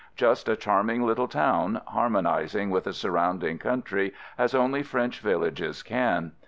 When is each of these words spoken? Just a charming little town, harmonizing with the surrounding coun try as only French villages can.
Just 0.15 0.49
a 0.49 0.55
charming 0.55 1.05
little 1.05 1.27
town, 1.27 1.79
harmonizing 1.89 2.71
with 2.71 2.85
the 2.85 2.91
surrounding 2.93 3.59
coun 3.59 3.83
try 3.83 4.11
as 4.35 4.55
only 4.55 4.81
French 4.81 5.19
villages 5.19 5.83
can. 5.83 6.31